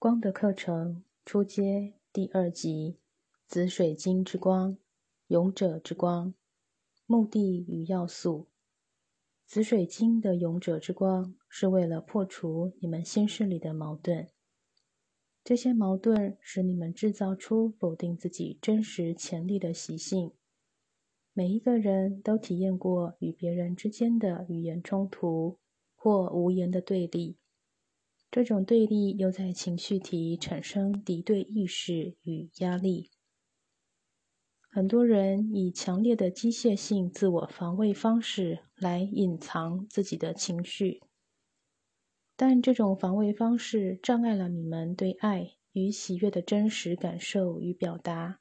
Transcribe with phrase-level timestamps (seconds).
[0.00, 2.96] 光的课程初阶第二集：
[3.46, 4.78] 紫水晶之光，
[5.26, 6.32] 勇者之光。
[7.04, 8.48] 目的与要素：
[9.44, 14.30] 紫水晶的勇者之光是为了破除你们心事里的矛盾。
[15.44, 20.32] 这些矛盾使你们制造出否定自己真实潜力的习性。
[21.34, 25.58] 每一个人都体验过与别人之间的语言冲突
[25.94, 27.36] 或无言的对立。
[28.30, 33.10] 这种对立又在情绪体产生敌对意识与压力。
[34.70, 41.02] 很多人以强烈的机械性自我防卫方式来隐藏自己的情绪，
[42.36, 48.38] 但这种防卫方式障碍了你们对爱与喜悦的真实感受与表达。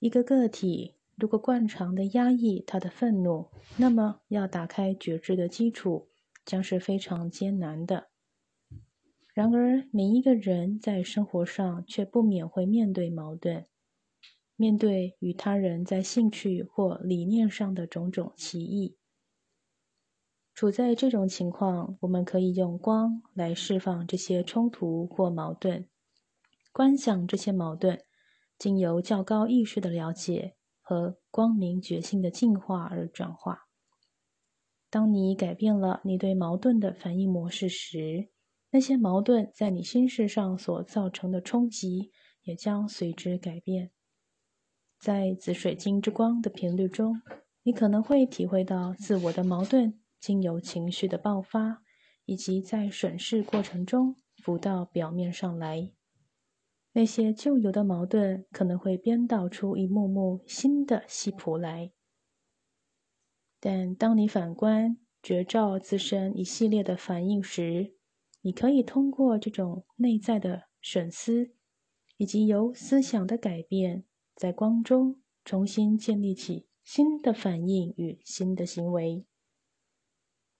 [0.00, 6.08] 一个个体如果惯常的压抑他的愤怒，那么要打开觉知的基础
[6.44, 8.10] 将是非常艰难的。
[9.34, 13.66] 然而，每一个人在生活上却不免会面对矛盾，
[14.54, 18.96] 面对与他人在兴趣或理念上的种种歧义。
[20.54, 25.88] 处在这种情况，我们可以用光来释放这些冲突或矛盾，
[26.72, 28.00] 观想这些矛盾
[28.56, 33.66] 经由较高意识的了解和光明觉性的进化而转化。
[34.88, 38.28] 当你改变了你对矛盾的反应模式时，
[38.74, 42.10] 那些矛盾在你心事上所造成的冲击，
[42.42, 43.92] 也将随之改变。
[44.98, 47.22] 在紫水晶之光的频率中，
[47.62, 51.84] 你可能会体会到自我的矛盾经由情绪的爆发，
[52.24, 55.92] 以及在审视过程中浮到表面上来。
[56.94, 61.92] 那些旧有的矛盾可能会编导出一幕幕新的戏谱来。
[63.60, 67.93] 但当你反观觉照自身一系列的反应时，
[68.46, 71.54] 你可以通过这种内在的审思，
[72.18, 74.04] 以及由思想的改变，
[74.36, 79.24] 在光中重新建立起新的反应与新的行为。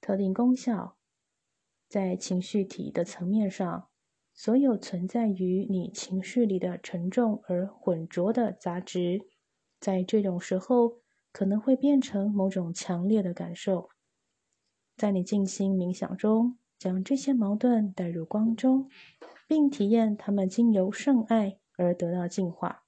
[0.01, 0.97] 特定功效，
[1.87, 3.89] 在情绪体的层面上，
[4.33, 9.29] 所有存在于你情绪里的沉重而浑浊的杂质，
[9.79, 13.91] 在这种时候可能会变成某种强烈的感受。
[14.97, 16.57] 在你静心冥想中。
[16.85, 18.91] 将这些矛盾带入光中，
[19.49, 22.85] 并体验它们经由圣爱而得到净化。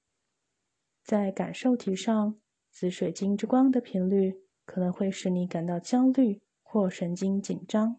[1.03, 7.95] 在感受体上，紫水晶之光的频率可能会使你感到焦虑或神经紧张。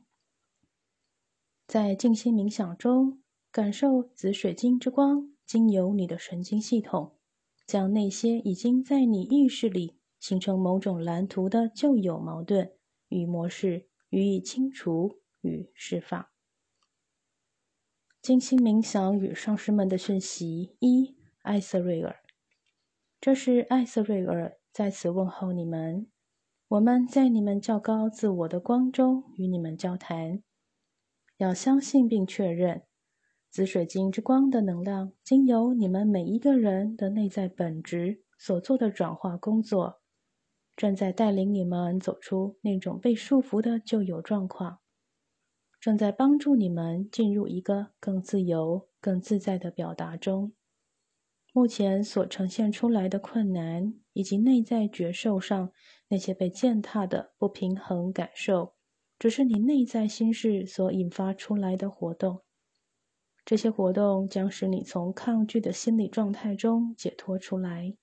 [1.67, 3.21] 在静心冥想中，
[3.51, 7.17] 感受紫水晶之光经由你的神经系统，
[7.67, 12.71] 将那些已经在你意识里形成某种蓝图的旧有矛盾
[13.09, 15.19] 与模式予以清除。
[15.41, 16.27] 与释放。
[18.21, 22.17] 静心冥想与上师们的讯息一：艾瑟瑞尔，
[23.21, 26.11] 这是艾瑟瑞尔在此问候你们。
[26.69, 30.43] 我们在你们较高自我的光中与你们交谈。
[31.39, 32.83] 要相信并确认，
[33.49, 40.03] 紫水晶之光的能量经由你们每一个人的内在本质所做的转化工作，
[40.77, 44.81] 正在带领你们走出那种被束缚的旧有状况。
[45.81, 50.53] 正在帮助你们进入一个更自由、更自在的表达中。
[51.53, 55.73] 目前所呈现出来的困难，以及内在觉受上
[56.09, 58.75] 那些被践踏的不平衡感受，
[59.19, 62.43] 只是你内在心事所引发出来的活动。
[63.45, 67.97] 这些活动将使你从抗拒的心理状态中解脱出来。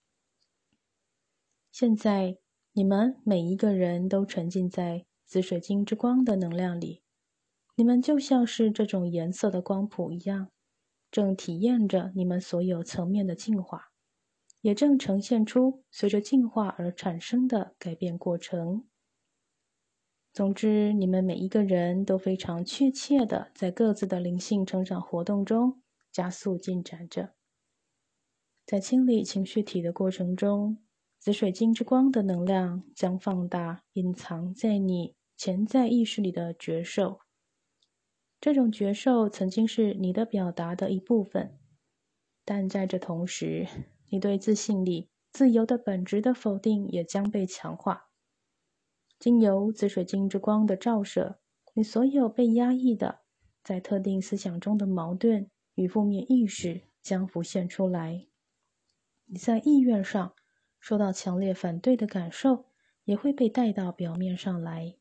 [1.71, 2.39] 现在，
[2.73, 7.03] 你们每一个人都沉浸在紫水晶之光的能量里。
[7.77, 10.49] 你们就像是这种颜色的光谱一样，
[11.11, 13.91] 正体验着你们所有层面的进化，
[14.61, 18.87] 也正呈现出随着进化而产生的改变过程。
[20.31, 25.81] 总之，你们每一个人都非常确切的在各自的灵性成长活动中
[26.11, 27.35] 加速进展着。
[28.65, 30.77] 在清理情绪体的过程中，
[31.19, 37.19] 紫水晶之光的能量将放大隐藏在你潜在意识里的觉受。
[38.45, 41.57] 这种觉受曾经是你的表达的一部分，
[42.45, 43.67] 但在这同时，
[44.09, 48.11] 你对自信力、自由的本质的否定也将被强化。
[49.17, 51.39] 经由紫水晶之光的照射，
[51.73, 53.21] 你所有被压抑的，
[53.63, 58.27] 在特定思想中的矛盾与负面意识将浮现出来。
[59.25, 60.35] 你在意愿上
[60.79, 62.65] 受到强烈反对的感受，
[63.05, 64.97] 也会被带到表面上来。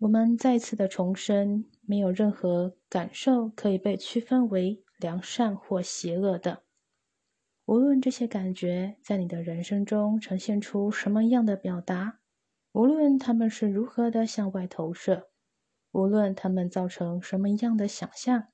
[0.00, 6.62] 我们再次的重申，没有任何感受可以被区分为良善或邪恶的。
[7.66, 12.18] 无论这些感觉在你的人生中呈现出什么样的表达，
[12.72, 15.28] 无论他们是如何的向外投射，
[15.92, 18.44] 无论他们造成什么样的想象，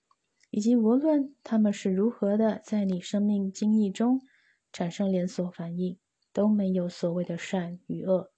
[0.50, 4.20] 以及无论他们是如何的在你生命经历中
[4.72, 5.96] 产生连锁反应，
[6.32, 8.32] 都没有所谓的善与恶。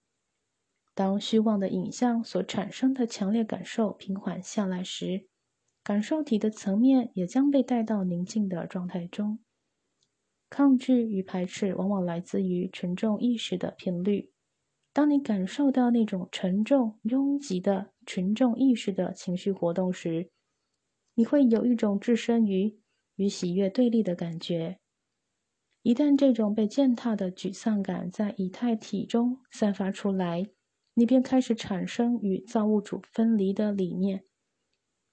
[0.99, 5.29] 当虚妄的影像所产生的强烈感受平缓下来时，
[5.85, 9.39] 感受体的层面也将被带到宁静的状态中。
[10.50, 14.33] 抗拒与排斥往往来自于沉重意识的频率。
[14.93, 20.33] 当你感受到那种沉重、拥挤的群众意识的情绪活动时，
[21.15, 22.81] 你会有一种置身于
[23.15, 24.81] 与喜悦对立的感觉。
[25.83, 30.49] 一旦这种被践踏的沮丧感在以太体中散发出来，
[30.99, 34.25] 你便开始产生与造物主分离的理念，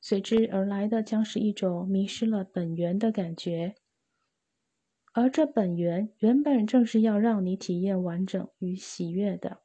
[0.01, 3.75] 随之而来的将是一种迷失了本源的感觉，
[5.13, 9.61] 而这本源原本正是要让你体验完整与喜悦的。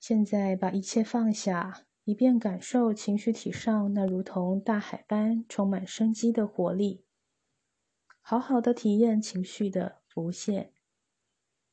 [0.00, 7.04] 现在把一切放下，以便感受情绪体上那如同大海般充满生机的活力，
[8.20, 10.72] 好好的体验情绪的浮现。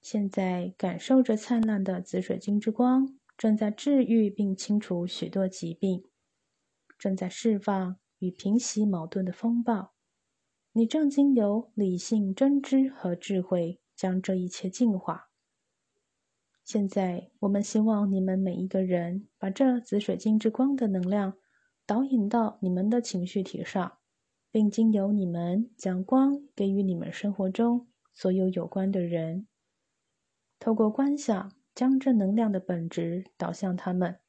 [0.04, 6.04] 现在感受着灿烂的紫水晶之光，正在治愈并清除许多疾病，
[7.00, 9.94] 正在释放与平息矛盾的风暴。
[10.74, 15.30] 你正经由理性、真知和智慧将这一切净化。
[16.66, 21.38] 现在，我们希望你们每一个人把这紫水晶之光的能量
[21.86, 24.00] 导引到你们的情绪体上，
[24.52, 29.48] 并经由你们将光给予你们生活中所有有关的人。
[30.64, 34.22] 透过观想，将正能量的本质导向他们，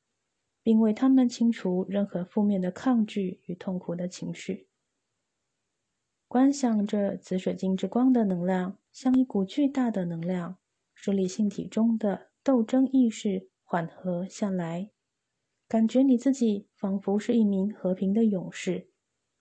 [0.65, 4.69] 并为他们清除任何负面的抗拒与痛苦的情绪。
[6.27, 10.59] 观想着紫水晶之光的能量，像一股巨大的能量，
[10.93, 14.91] 使理性体中的斗争意识缓和下来。
[15.69, 18.91] 感觉你自己仿佛是一名和平的勇士，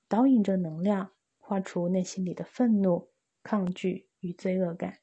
[0.07, 3.09] 导引着能量，画出内心里的愤怒、
[3.41, 4.99] 抗拒与罪恶感。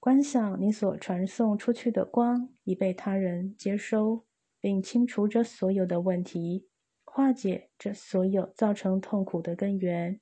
[0.00, 4.24] 观想你所传送出去的光已被他人接收，
[4.60, 6.68] 并清除着所有的问题，
[7.04, 10.20] 化解这所有造成痛苦的根源。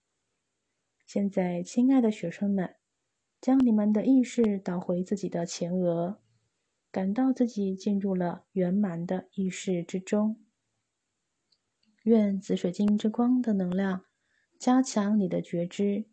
[1.05, 2.75] 现在，亲爱的学生们，
[3.40, 6.20] 将你们的意识导回自己的前额，
[6.90, 10.43] 感到自己进入了圆满的意识之中。
[12.05, 14.06] 愿紫水晶之光的能量
[14.58, 16.06] 加强你的觉知。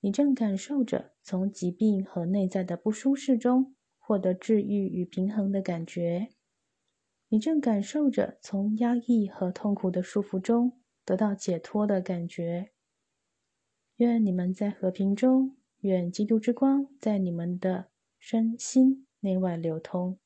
[0.00, 6.30] 你正感受着从疾病和内在的不舒适中获得治愈与平衡的感觉。
[7.28, 12.72] 你正感受着从压抑和痛苦的束缚中得到解脱的感觉。
[13.96, 20.18] 愿你们在和平中，愿基督之光在你们的身心内外流通。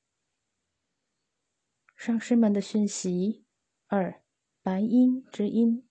[1.97, 3.45] 上师们的讯息
[3.89, 4.23] 二：
[4.63, 5.85] 白音之音，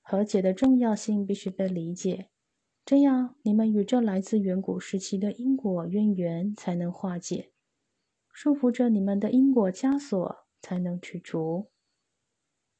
[0.00, 2.30] 和解的重要性必须被理解。
[2.86, 7.50] 这样，你们与这来自远古时期的因果渊源才能化解，
[8.30, 11.70] 束缚着你们的因果枷锁才能去除。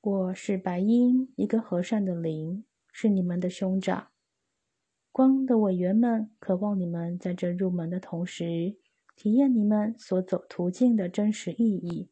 [0.02, 4.08] 我是白鹰，一个和善的灵，是你们的兄长。
[5.10, 8.76] 光的委员们渴望你们在这入门的同时，
[9.16, 12.10] 体验你们所走途径的真实意义。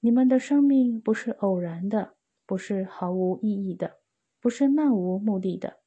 [0.00, 4.00] 你们的生命不是偶然的，不是毫无意义的，
[4.38, 5.77] 不是漫无目的的。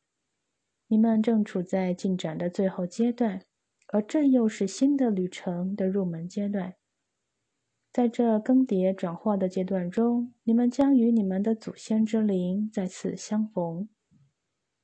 [0.91, 3.45] 你们正处在进展的最后阶段，
[3.87, 6.75] 而这又是新的旅程的入门阶段。
[7.93, 13.87] 在这更迭转化的阶段中，你们将与你们的祖先之灵再次相逢。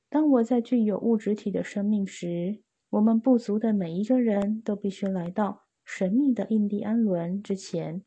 [0.08, 8.02] 当我在具有物质体的生命时，我们部族的每一个人都必须来到神秘的印第安伦之前，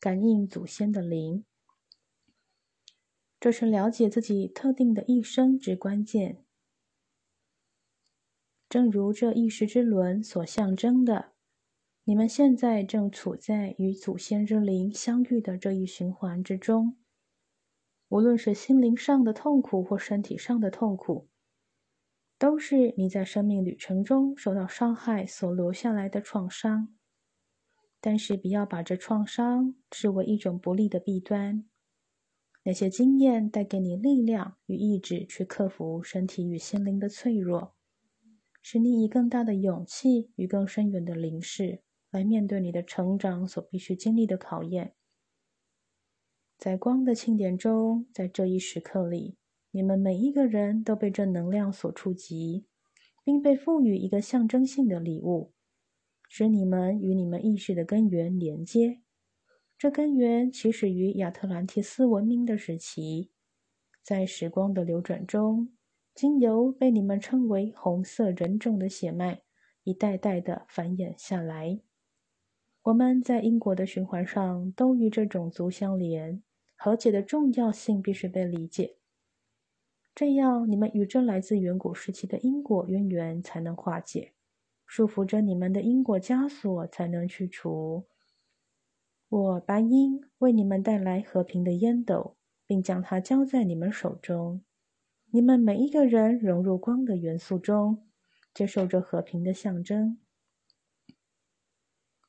[0.00, 1.44] 感应祖先的灵。
[3.38, 6.42] 这是了解自己特定的一生之关键。
[8.68, 11.32] 正如这意识之轮所象征的，
[12.02, 16.96] 你们现在正处在与祖先之灵相遇的这一循环之中。
[18.08, 21.28] 无论是心灵上的痛苦或身体上的痛苦，
[22.38, 26.94] 都是你在生命旅程中受到伤害所留下来的创伤。
[28.00, 31.64] 但是，不要把这创伤视为一种不利的弊端。
[32.64, 37.75] 那些经验带给你力量与意志，去克服身体与心灵的脆弱。
[38.68, 44.96] 使你以更大的勇气与更深远的灵视来面对你的成长所必须经历的考验，
[46.58, 49.36] 在光的庆典中，在这一时刻里，
[49.70, 52.66] 你们每一个人都被这能量所触及，
[53.22, 55.52] 并被赋予一个象征性的礼物，
[56.28, 59.00] 使你们与你们意识的根源连接。
[59.78, 63.30] 这根源起始于亚特兰蒂斯文明的时期，
[64.02, 65.75] 在时光的流转中，
[66.16, 69.42] 经由被你们称为红色人种的血脉，
[69.84, 71.80] 一代代的繁衍下来。
[72.84, 76.42] 我们在因果的循环上都与这种族相连，
[76.74, 78.96] 和解的重要性必须被理解。
[80.14, 84.32] 这样，你们与这来自远古时期的因果渊源才能化解，
[84.86, 88.06] 束缚着你们的因果枷锁才能去除。
[89.28, 94.62] 我白鹰为你们带来和平的烟斗，并将它交在你们手中。
[95.36, 98.06] 你们每一个人融入光的元素中，
[98.54, 100.16] 接受着和平的象征。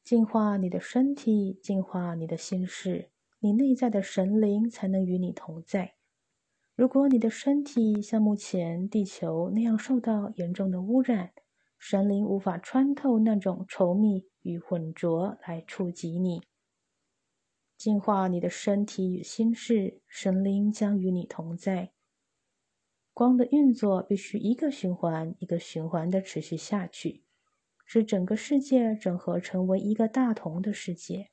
[0.03, 3.09] 净化你的身体，净化你的心事，
[3.39, 5.93] 你内在的神灵才能与你同在。
[6.75, 11.31] 如果你的身体像目前地球那样受到严重的污染，
[11.79, 16.41] 神灵无法穿透那种稠密与浑浊来触及你。
[17.77, 21.93] 净化你的身体与心事，神灵将与你同在。
[23.17, 27.23] 光的运作必须一个循环一个循环的持续下去。
[27.89, 31.31] 使整个世界整合成为一个大同的世界。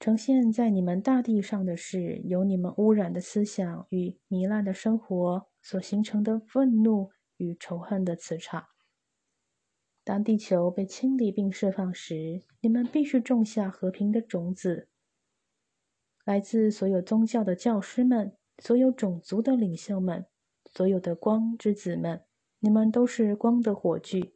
[0.00, 8.66] 呈现在你们大地上的是由你们污染的思想与糜烂的生活所形成的愤怒与仇恨的磁场。
[10.02, 14.88] 当地球被清理并释放时，你们必须种下和平的种子。
[16.24, 20.26] 来自所有宗教的教师们，所有种族的领袖们，
[20.72, 22.24] 所有的光之子们，
[22.60, 24.34] 你们都是光的火炬。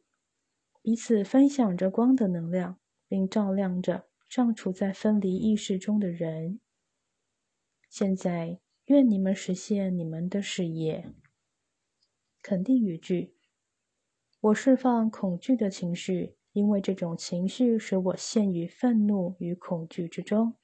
[0.81, 6.59] 彼此分享着光的能量，并照亮着尚处在分离意识中的人。
[7.89, 11.11] 现在，愿你们实现你们的事业。
[12.41, 13.35] 肯定语句：
[14.39, 20.55] 我释放恐惧的情绪，因为这种情绪使我陷于愤怒与恐惧之中。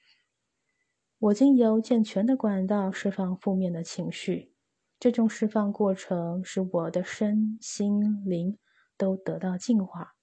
[1.26, 4.54] 我经由健全的管道释放负面的情绪，
[5.00, 8.58] 这种释放过程使我的身心灵。
[8.98, 10.16] 都得到净化。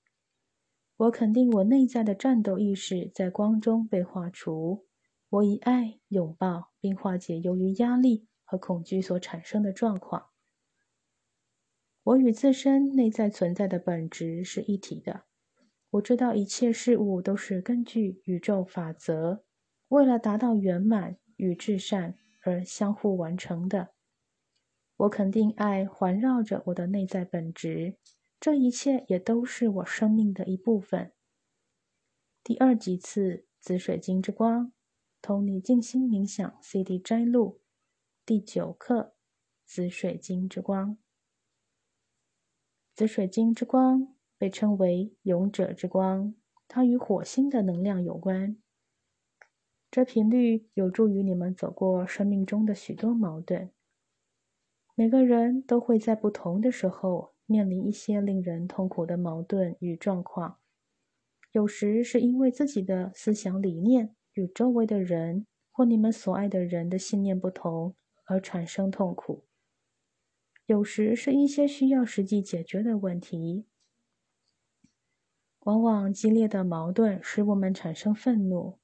[0.96, 4.86] 我肯定我内在的战斗意识在光中被化除。
[5.28, 10.28] 我以爱拥抱并化解由于压力和恐惧所产生的状况。
[12.02, 15.24] 我与自身内在存在的本质是一体的。
[15.90, 19.44] 我知道一切事物都是根据宇宙法则，
[19.92, 23.92] 为了达到圆满与至善而相互完成的。
[24.96, 27.98] 我肯定爱环绕着我的内在本质。
[28.40, 31.12] 这一切也都是我生命的一部分。
[32.42, 34.72] 第二级次紫水晶之光，
[35.20, 37.60] 同你静心冥想 CD 摘录，
[38.24, 39.14] 第九课
[39.66, 40.96] 紫水晶之光。
[42.94, 46.34] 紫水晶之光被称为勇者之光，
[46.66, 48.56] 它与火星的能量有关。
[49.92, 53.70] 这频率有助于你们走过生命中的许多矛盾。
[54.94, 57.32] 每个人都会在不同的时候。
[57.44, 60.58] 面临一些令人痛苦的矛盾与状况，
[61.50, 67.94] 有时是因为自己的思想理念与周围的人或你们所爱的人的信念不同
[68.24, 69.44] 而产生痛苦；
[70.64, 73.66] 有时是一些需要实际解决的问题。
[75.64, 78.78] 往往激烈的矛盾使我们产生愤怒，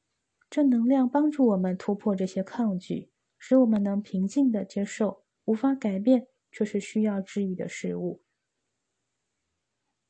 [0.50, 8.22] 正能量帮助我们突破这些抗拒，使我们能平静地接受无法改变却是需要治愈的事物。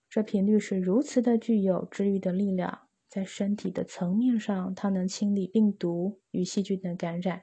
[0.09, 7.41] 这频率是如此的具有治愈的力量，在身体的层面上，它能清理病毒与细菌的感染；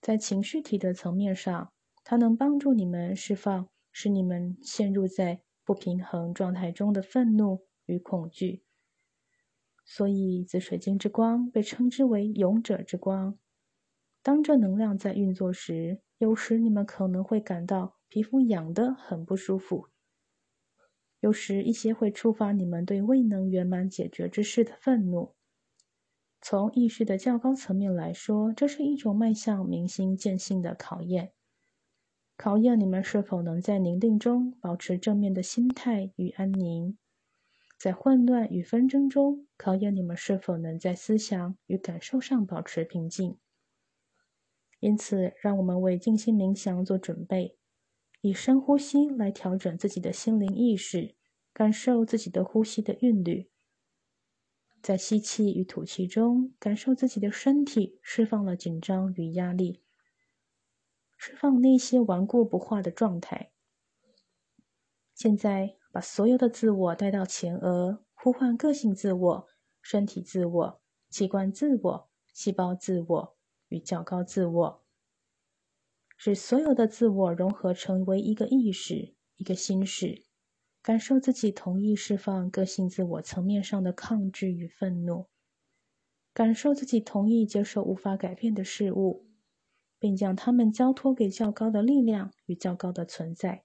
[0.00, 1.72] 在情绪体的层面上，
[2.04, 8.64] 它能帮助你们释放使你们陷入在不平衡状态中的愤怒与恐惧。
[9.90, 13.38] 所以，紫水晶之光被称之为勇者之光。
[14.22, 19.88] 当这能量在运作时，有时你们可能会感到皮肤痒得很不舒服。
[21.20, 25.34] 有时，一些会触发你们对未能圆满解决之事的愤怒。
[26.42, 31.32] 从意识的较高层面来说，这是一种迈向明心见性的考验，
[32.36, 36.98] 考验你们是否能在宁静中保持正面的心态与安宁；
[37.78, 43.38] 在混乱与纷争中，考验你们是否能在思想与感受上保持平静。
[44.80, 47.56] 因此，让我们为静心冥想做准备。
[48.20, 51.14] 以深呼吸来调整自己的心灵意识，
[51.52, 53.48] 感受自己的呼吸的韵律。
[54.82, 59.82] 在吸气与吐气中，感受自己的身体释放了紧张与压力，
[61.16, 63.52] 释放那些顽固不化的状态。
[65.14, 69.48] 现在，把所有的自我带到前额，呼唤个性自我、
[69.82, 73.36] 身体自我、器官自我、细胞自我
[73.66, 74.84] 与较高自我，
[76.16, 80.24] 使所有的自我融合成为一个意识、一个心识。
[80.82, 85.26] 感受自己同意释放个性自我层面上的抗拒与愤怒，
[86.32, 89.26] 感受自己同意接受无法改变的事物，
[89.98, 93.64] 并将它们交托给较高的力量与较高的存在，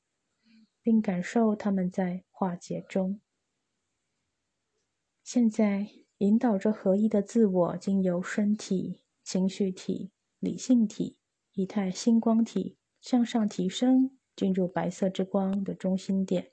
[0.84, 3.20] 并感受他们在化解中。
[5.24, 11.18] 现在，引导着合一的自我，经由身体、情绪体、理性体、
[11.54, 16.52] 以太星光体向上提升，进入白色之光的中心点。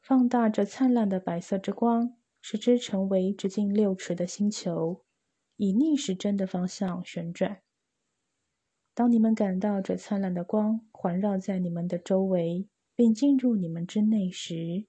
[0.00, 5.04] 放大着灿烂的白色之光，使之成为直径六尺的星球，
[5.56, 7.62] 以逆时针的方向旋转。
[8.92, 12.68] 当你们感到这灿烂的光环绕在你们的周围，
[13.00, 14.84] 并进入你们之内时，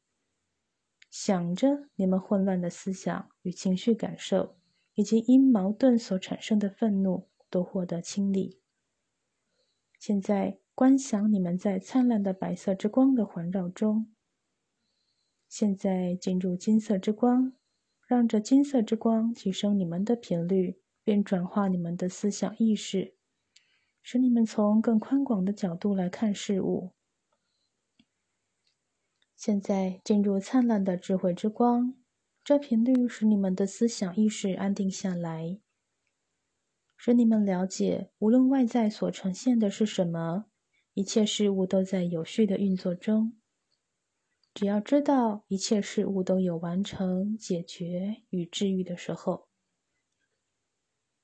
[1.09, 4.57] 想着你们混乱的思想与情绪感受，
[4.95, 8.59] 以及因矛盾所产生的愤怒，都获得清理。
[9.97, 14.13] 现在观想你们在灿烂的白色之光的环绕中。
[15.47, 17.53] 现在进入金色之光，
[18.05, 23.15] 让这金色之光提升你们的频率，并转化你们的思想意识，
[24.01, 26.91] 使你们从更宽广的角度来看事物。
[29.41, 31.95] 现在进入灿烂的智慧之光，
[32.43, 35.59] 这频率使你们的思想意识安定下来，
[36.95, 40.45] 使你们了解，无论外在所呈现的是什么，
[40.93, 43.35] 一切事物都在有序的运作中。
[44.53, 49.47] 只要知道一切事物都有完成、解决与治愈的时候，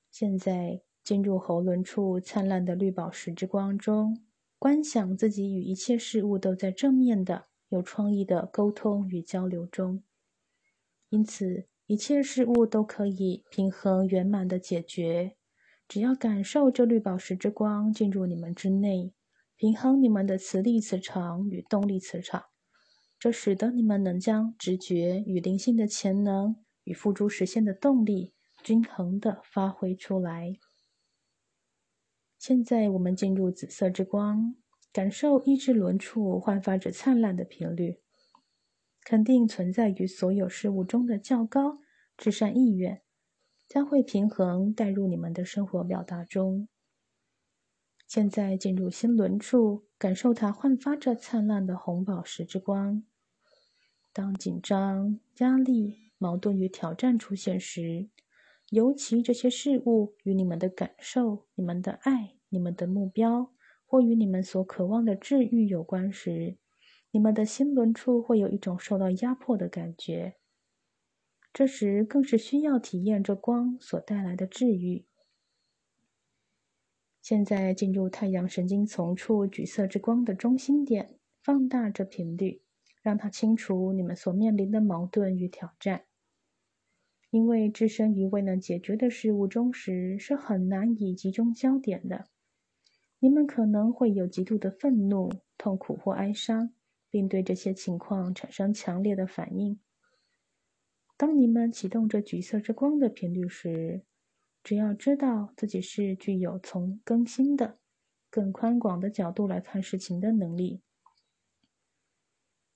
[0.09, 4.25] 现在进入喉轮处灿烂的绿宝石之光中，
[4.58, 10.03] 观想自己与一切事物都在正面的、有创意的沟通与交流中，
[11.10, 15.36] 因此一切事物都可以平衡圆满的解决。
[15.88, 19.13] 只要感受这绿宝石之光进入你们之内，
[19.56, 22.45] 平衡你们的磁力磁场与动力磁场。
[23.17, 30.60] 这使得你们能将直觉与灵性的潜能与付诸实现的动力均衡的发挥出来。
[32.38, 34.56] 现在我们进入紫色之光，
[34.91, 38.02] 感受意志轮处焕发着灿烂的频率，
[39.04, 41.80] 肯定存在于所有事物中的较高
[42.17, 43.02] 至善意愿，
[43.67, 46.67] 将会平衡带入你们的生活表达中。
[48.08, 53.04] 现在进入心轮处，感受它焕发着灿烂的红宝石之光。
[54.13, 58.10] 当紧张、压力、矛盾与挑战出现时，
[58.69, 63.54] 尤其这些事物与你们的感受、你们的爱、你们的目标，
[63.88, 66.58] 或与你们所渴望的治愈有关时，
[67.10, 70.36] 你们的心轮处会有一种受到压迫的感觉。
[71.54, 75.06] 这时更是需要体验这光所带来的治愈。
[77.21, 82.62] 现在进入太阳神经丛处橘色之光的中心点，放大这频率，
[83.02, 86.04] 让它清除你们所面临的矛盾与挑战。
[87.30, 92.28] 因为置身于未能解决的事物中时，是很难以集中焦点的。
[93.19, 96.73] 你们可能会有极度的愤怒、痛苦或哀伤，
[97.10, 99.80] 并对这些情况产生强烈的反应。
[101.17, 104.03] 当你们启动这橘色之光的频率时，
[104.63, 107.80] 只要知道自己是具有从更新的、
[108.30, 110.84] 更宽广的角度来看事情的能力，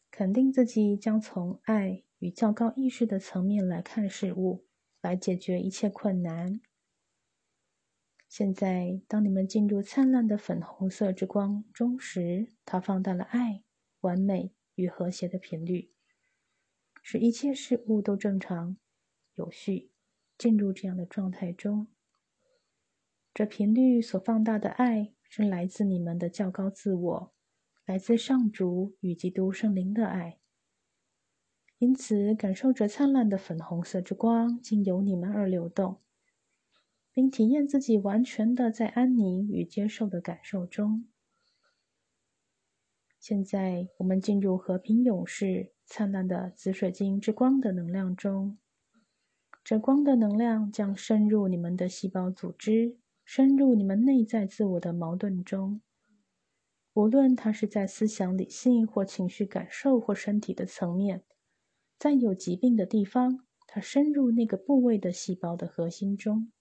[0.10, 4.66] 肯定自己将从爱与较高意识的层面来看事物，
[5.02, 6.62] 来解决一切困难。
[8.32, 13.62] 现在，当你们进入灿烂的粉红色之光中时，它放大了爱、
[14.00, 15.92] 完美与和谐的频率，
[17.02, 18.78] 使一切事物都正常、
[19.36, 19.92] 有序。
[20.38, 21.88] 进入这样的状态中，
[23.34, 27.34] 这频率所放大的爱是来自你们的较高自我，
[27.86, 30.40] 来自上主与基督圣灵的爱。
[31.80, 36.00] 因此，感受着灿烂的粉红色之光经由你们而流动，
[37.14, 41.06] 并体验自己完全的在安宁与接受的感受中。
[43.20, 48.58] 现在，我们进入和平勇士灿烂的紫水晶之光的能量中。
[49.64, 55.82] 这光的能量将深入你们的细胞组织，深入你们内在自我的矛盾中。
[56.94, 61.24] 无论它是在思想、理性或情绪感受或身体的层面，
[62.00, 66.52] 在有疾病的地方，它深入那个部位的细胞的核心中。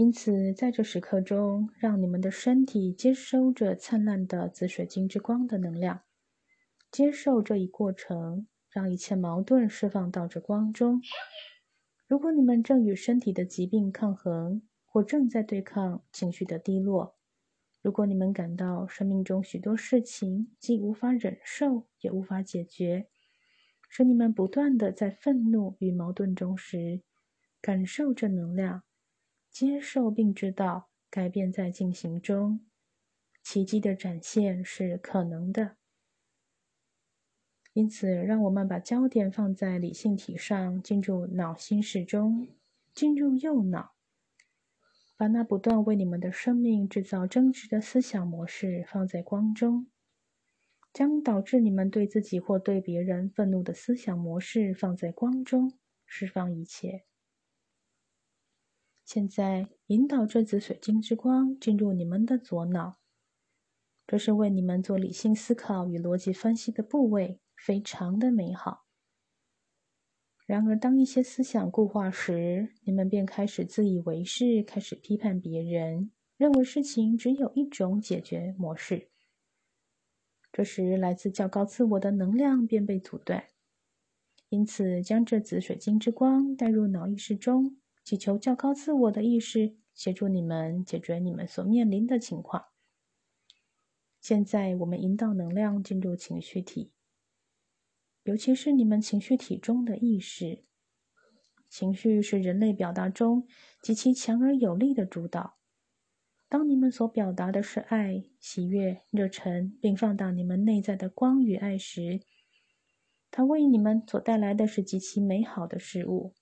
[0.00, 6.00] 因此，在这时刻中，让你们的身体接收着灿烂的紫水晶之光的能量，
[6.90, 11.02] 接受这一过程，让一切矛盾释放到这光中。
[12.06, 17.16] 如果你们正与身体的疾病抗衡，或正在对抗情绪的低落；
[17.82, 23.08] 如果你们感到生命中许多事情既无法忍受，也无法解决，
[23.90, 27.02] 使你们不断的在愤怒与矛盾中时，
[27.60, 28.82] 感受这能量，
[29.50, 32.60] 接受并知道改变在进行中，
[33.42, 35.76] 奇迹的展现是可能的。
[37.72, 42.48] 因此，让我们把焦点放在理性体上，进入脑心室中，
[42.92, 43.92] 进入右脑，
[45.16, 49.86] 把那不断为你们的生命制造争执的思想模式放在光中，
[50.92, 55.72] 将导致你们对自己或对别人愤怒的思想模式放在光中，
[56.04, 57.04] 释放一切。
[59.12, 63.00] 现在，引导这紫水晶之光进入你们的左脑，
[64.06, 67.40] 这是为你们做理性思考与逻辑分析的部位。
[67.56, 68.86] 非常的美好。
[70.46, 79.10] 然而，当一些思想固化时，你们便开始自以为是，开始批判别人，认为事情只有一种解决模式。
[80.52, 83.46] 这时，来自较高自我的能量便被阻断。
[84.50, 87.79] 因此，将这紫水晶之光带入脑意识中，
[88.10, 92.64] 祈求较高自我的意识协助你们解决你们所面临的情况。
[94.20, 96.90] 现在，我们引导能量进入情绪体。
[98.24, 100.64] 尤其是你们情绪体中的意识，
[101.68, 103.46] 情绪是人类表达中
[103.80, 105.58] 极其强而有力的主导。
[106.48, 112.18] 当你们所表达的是爱、喜悦、热忱，并放大你们内在的光与爱时，
[113.30, 116.34] 它为你们所带来的是极其美好的事物。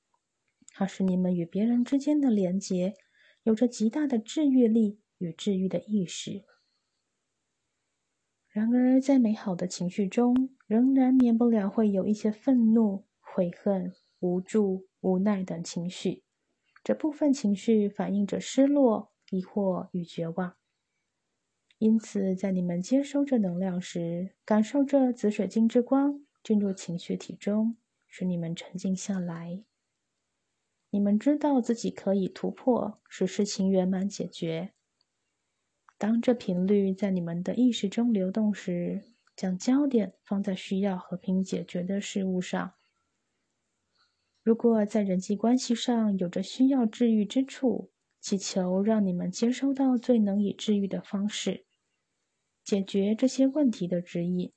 [0.78, 2.94] 它使你们与别人之间的连结
[3.42, 6.44] 有着极大的治愈力与治愈的意识。
[8.48, 16.22] 然而，在美好的情绪中，仍然免不了会有一些愤怒、悔恨、无助、无奈等情绪。
[16.84, 20.54] 这部分情绪反映着失落、疑惑与绝望。
[21.78, 29.64] 因此，在你们接收这能量时，感受这紫水晶之光进入情绪体中，使你们沉静下来。
[30.90, 34.72] 你们知道自己可以突破，使事情圆满解决。
[35.98, 39.02] 当这频率在你们的意识中流动时，
[39.36, 42.74] 将焦点放在需要和平解决的事物上。
[44.42, 51.66] 如果在人际关系上有着需要治愈之处，祈求让你们接收到最能以治愈的方式，
[52.64, 54.52] 解决这些问题的指引。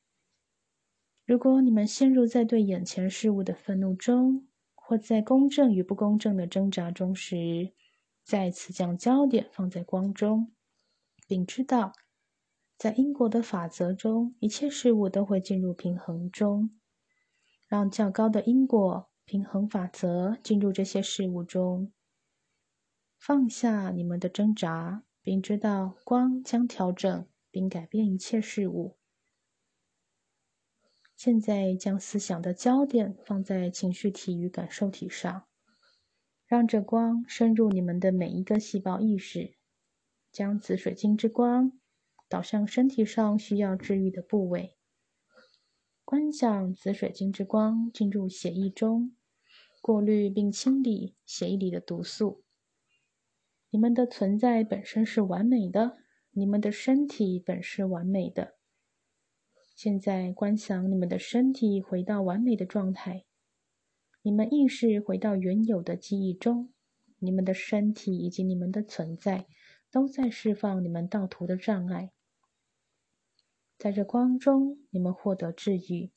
[1.25, 4.47] 如果你们陷入在对眼前事物的愤怒中，
[4.91, 7.71] 或在公正与不公正的挣扎中时，
[8.25, 10.51] 再次将焦点放在光中。
[11.29, 11.93] 并知道，
[12.77, 16.71] 在因果的法则中，一切事物都会进入平衡中。
[17.69, 21.93] 让较高的因果平衡法则进入这些事物中。
[23.17, 28.97] 放下你们的挣扎，并知道光将调整并改变一切事物。
[31.23, 35.45] 现在将思想的焦点放在情绪体与感受体上，
[36.47, 39.53] 让这光深入你们的每一个细胞意识。
[40.31, 41.79] 将紫水晶之光
[42.27, 44.75] 导向身体上需要治愈的部位，
[46.03, 49.15] 观想紫水晶之光进入血液中，
[49.79, 52.43] 过滤并清理血液里的毒素。
[53.69, 55.99] 你们的存在本身是完美的，
[56.31, 58.55] 你们的身体本是完美的。
[59.75, 63.25] 现在观想你们的身体回到完美的状态，
[64.21, 66.71] 你们意识回到原有的记忆中，
[67.19, 69.47] 你们的身体以及你们的存在。
[69.93, 72.13] 都在释放你们道途的障碍，
[73.77, 76.11] 在这光中，你们获得治愈。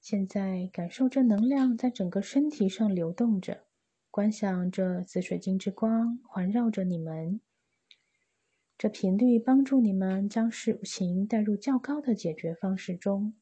[0.00, 3.64] 现在感受这能量在整个身体上流动着，
[4.12, 7.40] 观想这紫水晶之光环绕着你们。
[8.82, 13.32] 这频率帮助你们将事情带入较高的解决方式中。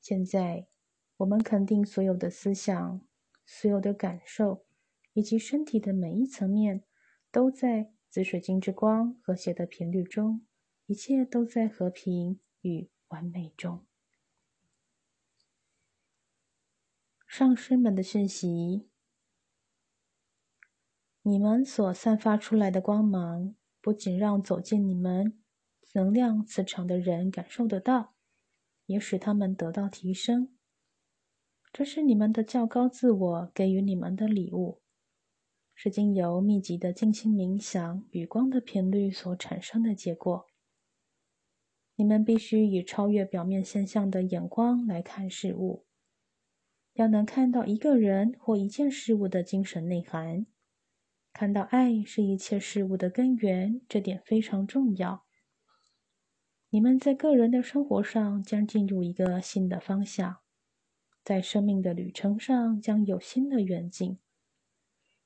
[0.00, 0.68] 现在，
[1.16, 3.00] 我们肯定所有的思想、
[3.44, 4.64] 所有的感受
[5.14, 6.84] 以及身体的每一层面。
[7.32, 10.46] 都在紫水晶之光和谐的频率中，
[10.86, 13.84] 一切都在和平与完美中。
[17.26, 18.88] 上师们的讯息：
[21.22, 25.38] 你们所散发出来的光芒，不仅让走进你们
[25.94, 28.16] 能量磁场的人感受得到，
[28.86, 30.56] 也使他们得到提升。
[31.72, 34.82] 这是你们的较高自我给予你们的礼物，
[35.72, 40.46] 是经由密集的静心冥想与光的频率所产生的结果。
[41.94, 45.86] 你们必须以超越表面现象的眼光来看事物，
[46.94, 50.44] 要能看到一个人或一件事物的精神内涵，
[51.38, 55.26] 看到爱是一切事物的根源，这点非常重要。
[56.70, 60.38] 你们在个人的生活上将进入一个新的方向。
[61.22, 64.18] 在生命的旅程上将有新的远景，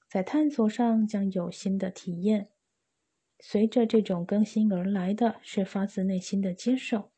[0.09, 2.49] 在探索上将有新的体验。
[3.39, 7.13] 随着这种更新而来的是发自内心的接受，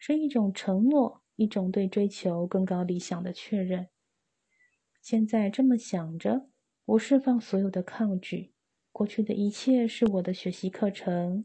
[0.00, 3.86] 是一种承诺，一种对追求更高理想的确认。
[5.00, 6.49] 现在这么想着，
[6.90, 8.52] 我释放所有的抗拒。
[8.90, 11.44] 过去的一切是我的学习课程，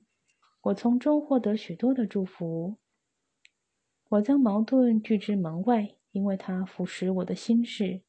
[0.64, 2.78] 我从中获得许多的祝福。
[4.10, 5.96] 我将矛盾拒之门外。
[6.12, 8.02] 因为它腐蚀我的心事，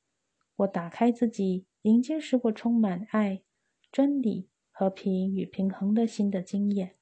[0.58, 3.42] 我打开自己，迎接使我充满爱、
[3.90, 6.94] 真理、和平与平衡的新的经验。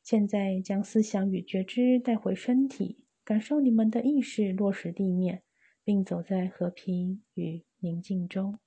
[0.00, 5.42] 现在将思想与觉知带回身体，感受你们的意识落实地面，
[5.82, 8.60] 并走在和平与宁静中。